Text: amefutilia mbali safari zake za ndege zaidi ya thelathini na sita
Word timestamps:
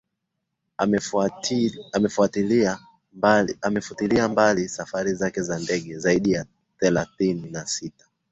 amefutilia 3.61 4.27
mbali 4.29 4.69
safari 4.69 5.13
zake 5.13 5.41
za 5.41 5.59
ndege 5.59 5.97
zaidi 5.99 6.31
ya 6.31 6.45
thelathini 6.79 7.49
na 7.51 7.65
sita 7.67 8.05